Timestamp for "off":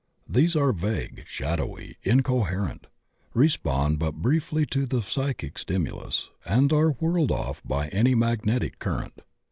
7.31-7.61